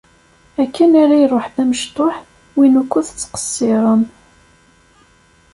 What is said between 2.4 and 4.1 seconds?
win ukud tettqeṣṣirem.